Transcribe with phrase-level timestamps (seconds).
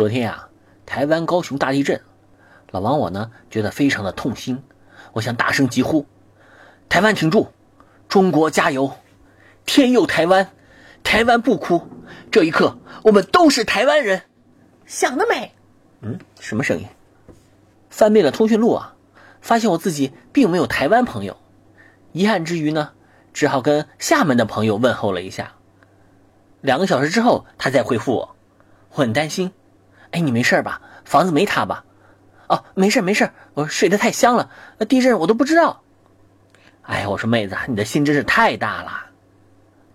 [0.00, 0.48] 昨天啊，
[0.86, 2.00] 台湾高雄大地震，
[2.70, 4.62] 老王我呢觉得非常的痛心，
[5.12, 6.06] 我想大声疾呼：
[6.88, 7.48] 台湾挺住，
[8.08, 8.92] 中国加油，
[9.66, 10.52] 天佑台湾，
[11.02, 11.86] 台湾不哭，
[12.30, 14.22] 这一刻我们都是台湾人。
[14.86, 15.52] 想得美！
[16.00, 16.86] 嗯，什么声音？
[17.90, 18.96] 翻遍了通讯录啊，
[19.42, 21.36] 发现我自己并没有台湾朋友，
[22.12, 22.92] 遗憾之余呢，
[23.34, 25.56] 只好跟厦门的朋友问候了一下。
[26.62, 28.36] 两个小时之后，他才回复我，
[28.92, 29.52] 我很担心。
[30.12, 30.80] 哎，你没事吧？
[31.04, 31.84] 房子没塌吧？
[32.48, 34.50] 哦，没事没事，我睡得太香了，
[34.88, 35.82] 地震我都不知道。
[36.82, 39.06] 哎呀，我说妹子，你的心真是太大了。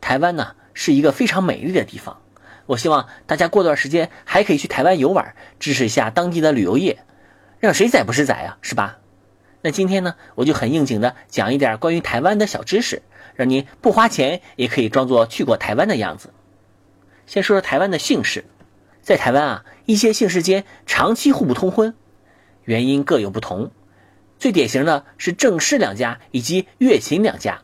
[0.00, 2.20] 台湾呢是一个非常美丽的地方，
[2.66, 7.04] 我希望大家过段时间还可以去台湾游玩，支持一下当地的旅游业，
[7.58, 8.98] 让谁宰不是宰啊，是吧？
[9.62, 13.02] 那今天呢，我就很应景的讲一点关于台湾的小知识，
[13.34, 16.34] 让你不花钱也可以装作去过台湾的样子。
[17.26, 18.44] 先说说台湾的姓氏，
[19.04, 21.94] 在台湾啊，一些姓氏间长期互不通婚，
[22.64, 23.70] 原因各有不同。
[24.38, 27.60] 最典型的是郑氏两家以及岳秦两家。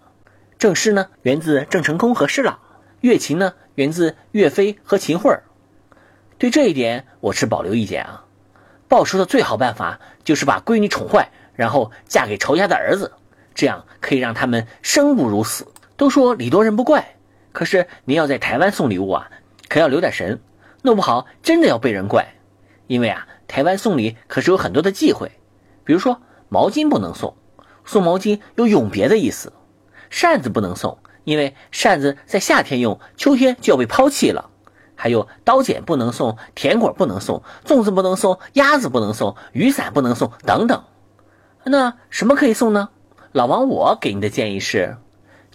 [0.58, 2.58] 郑氏呢，源自郑成功和施琅；
[3.00, 5.40] 岳秦呢，源自岳飞和秦桧。
[6.36, 8.26] 对这一点，我持保留意见啊。
[8.86, 13.12] 报仇的最好办法就是把闺女宠坏，然后嫁给仇家的儿子，
[13.54, 15.66] 这样可以让他们生不如死。
[15.96, 17.16] 都说礼多人不怪，
[17.52, 19.30] 可是您要在台湾送礼物啊。
[19.68, 20.40] 可要留点神，
[20.82, 22.34] 弄不好真的要被人怪。
[22.86, 25.30] 因为啊，台湾送礼可是有很多的忌讳，
[25.84, 27.36] 比如说毛巾不能送，
[27.84, 29.50] 送毛巾有永别的意思；
[30.10, 34.50] 扇子不能送，因为扇子在夏天用，秋天就要被抛弃了。
[34.96, 40.84] 还有刀剪不能送，甜果不能送，粽子不能送，鸭子不能送，雨伞不能送，等等。
[41.64, 42.90] 那什么可以送呢？
[43.32, 44.96] 老王，我给你的建议是。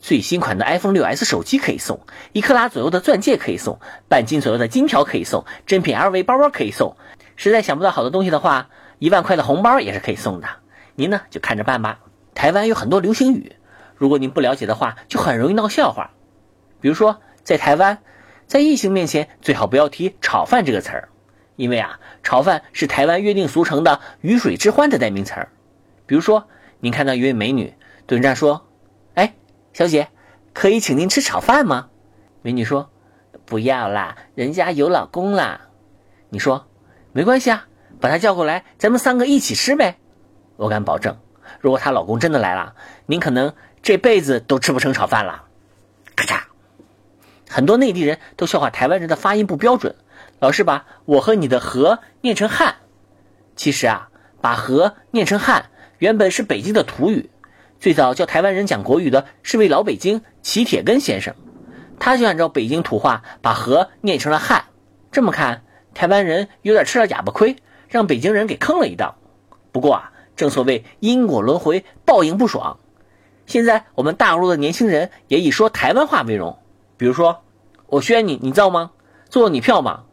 [0.05, 1.99] 最新款的 iPhone 6s 手机可以送，
[2.31, 6.95] 一克拉左右的钻戒可以送，半斤左右的金条可以送，真品 LV 包包可以送。
[7.35, 10.47] 实在想不到好的东西的话，一万块的红包也是可以送的。
[10.93, 12.01] 您呢就看着办吧。
[12.35, 13.53] 台湾有很多流行语，
[13.95, 16.11] 如果您不了解的话，就很容易闹笑话。
[16.79, 17.97] 比如说，在台湾，
[18.45, 21.09] 在异性面前最好不要提“炒饭”这个词儿，
[21.55, 25.49] 因为啊，炒饭是台湾约定俗成的鱼水之欢的代名词儿。
[26.05, 26.47] 比如说，
[26.79, 27.73] 您看到一位美女
[28.05, 28.67] 对人家说：“。”
[29.75, 30.07] 小姐，
[30.53, 31.89] 可以请您吃炒饭吗？
[32.41, 32.91] 美女说
[33.43, 35.67] ：“不要啦，人家有老公啦。”
[36.31, 36.67] 你说
[37.11, 37.67] ：“没关系啊，
[37.99, 39.97] 把她叫过来，咱们三个一起吃呗。”
[40.55, 41.17] 我敢保证，
[41.59, 42.73] 如果她老公真的来了，
[43.05, 45.43] 您可能这辈子都吃不成炒饭了。
[46.15, 46.43] 咔嚓！
[47.49, 49.97] 很多内地人都笑话台湾人的发音不标准，
[50.39, 52.75] 老是把我和你的和念成汉。
[53.57, 54.07] 其实啊，
[54.39, 57.29] 把和念成汉原本是北京的土语。
[57.85, 61.35] 最早教台湾人讲国语的是位老北京齐铁根先生，
[61.99, 64.65] 他就按照北京土话把“和”念成了“汉”。
[65.13, 65.63] 这么看，
[65.93, 67.57] 台湾人有点吃了哑巴亏，
[67.87, 69.19] 让北京人给坑了一道。
[69.71, 72.79] 不过啊，正所谓因果轮回，报应不爽。
[73.45, 76.57] 现在我们大陆的年轻人也以说台湾话为荣，
[76.97, 77.43] 比如说
[77.85, 78.93] “我宣你，你造吗？
[79.29, 80.05] 做你票吗？”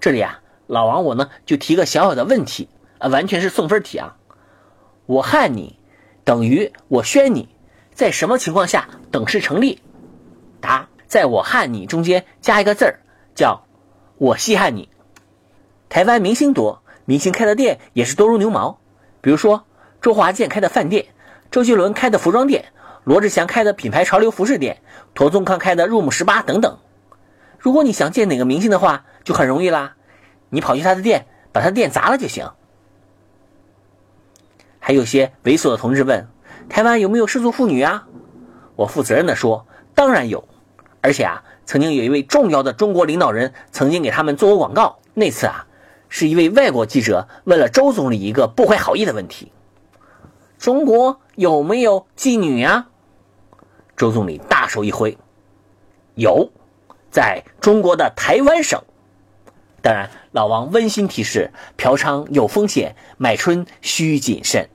[0.00, 4.16] 这里啊，老王我呢就提个小小的问题啊，完全是送分题啊，
[5.04, 5.78] 我汉你。
[6.26, 7.48] 等于我宣你，
[7.94, 9.80] 在什么情况下等式成立？
[10.60, 12.98] 答：在我汉你中间加一个字儿，
[13.36, 13.62] 叫
[14.18, 14.88] 我稀罕你。
[15.88, 18.80] 台湾明星多，明星开的店也是多如牛毛。
[19.20, 19.66] 比如说
[20.00, 21.06] 周华健开的饭店，
[21.52, 22.72] 周杰伦开的服装店，
[23.04, 24.82] 罗志祥开的品牌潮流服饰店，
[25.14, 26.80] 陀宗康开的 Room 十八等等。
[27.56, 29.94] 如果你想见哪个明星的话，就很容易啦，
[30.48, 32.50] 你跑去他的店，把他的店砸了就行。
[34.86, 36.28] 还有些猥琐的同志问
[36.70, 38.06] ：“台湾有没有失足妇女啊？”
[38.76, 39.66] 我负责任的说
[39.96, 40.46] ：“当然有，
[41.00, 45.00] 而且啊，曾经有一位重要的中国领导人曾经给他们做过广告。
[45.12, 45.66] 那次啊，
[46.08, 49.50] 是一位外国记者问了周总理一个不怀好意的问题：
[50.56, 52.86] 中国有没有妓女啊？
[53.96, 55.18] 周总理大手一挥
[56.14, 56.52] ：“有，
[57.10, 58.80] 在中国的台湾省。”
[59.82, 64.68] 当然，老王温馨提示：嫖娼有风险，买春需谨慎。